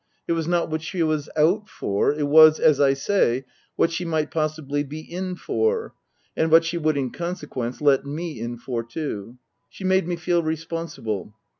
[0.27, 4.03] It was not what she was out for, it was, as I say, what she
[4.03, 5.93] might possibly be in for;
[6.35, 9.37] and what she would, in consequence, let me in for too.
[9.69, 11.35] She made me feel responsible.